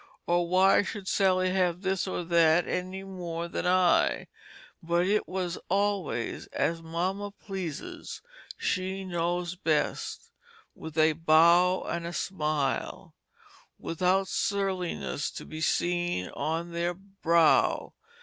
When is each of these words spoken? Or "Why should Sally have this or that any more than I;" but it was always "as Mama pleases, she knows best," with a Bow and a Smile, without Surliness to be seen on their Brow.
Or 0.25 0.49
"Why 0.49 0.81
should 0.81 1.07
Sally 1.07 1.51
have 1.51 1.83
this 1.83 2.07
or 2.07 2.23
that 2.23 2.67
any 2.67 3.03
more 3.03 3.47
than 3.47 3.67
I;" 3.67 4.29
but 4.81 5.05
it 5.05 5.27
was 5.27 5.59
always 5.69 6.47
"as 6.47 6.81
Mama 6.81 7.29
pleases, 7.29 8.23
she 8.57 9.05
knows 9.05 9.53
best," 9.53 10.31
with 10.73 10.97
a 10.97 11.13
Bow 11.13 11.83
and 11.83 12.07
a 12.07 12.13
Smile, 12.13 13.13
without 13.77 14.27
Surliness 14.27 15.29
to 15.33 15.45
be 15.45 15.61
seen 15.61 16.29
on 16.29 16.71
their 16.71 16.95
Brow. 16.95 17.93